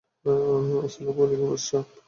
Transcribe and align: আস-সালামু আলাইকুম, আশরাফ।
আস-সালামু 0.85 1.21
আলাইকুম, 1.23 1.49
আশরাফ। 1.55 1.87